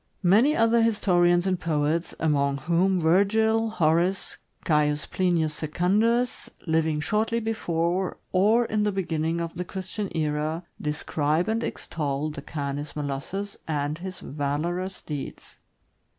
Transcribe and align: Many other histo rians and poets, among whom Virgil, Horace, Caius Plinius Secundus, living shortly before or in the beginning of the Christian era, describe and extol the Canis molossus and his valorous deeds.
Many 0.23 0.55
other 0.55 0.81
histo 0.81 1.21
rians 1.21 1.45
and 1.45 1.59
poets, 1.59 2.15
among 2.19 2.57
whom 2.57 2.99
Virgil, 2.99 3.69
Horace, 3.69 4.37
Caius 4.65 5.05
Plinius 5.05 5.53
Secundus, 5.53 6.49
living 6.65 6.99
shortly 6.99 7.39
before 7.39 8.17
or 8.31 8.65
in 8.65 8.81
the 8.81 8.91
beginning 8.91 9.39
of 9.39 9.53
the 9.53 9.63
Christian 9.63 10.09
era, 10.17 10.63
describe 10.81 11.47
and 11.47 11.63
extol 11.63 12.31
the 12.31 12.41
Canis 12.41 12.93
molossus 12.93 13.57
and 13.67 13.99
his 13.99 14.21
valorous 14.21 15.03
deeds. 15.03 15.57